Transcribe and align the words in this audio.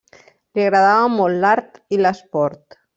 Li 0.59 0.63
agradava 0.69 1.05
molt 1.19 1.39
l'art 1.45 1.81
i 1.99 2.03
l'esport. 2.05 2.85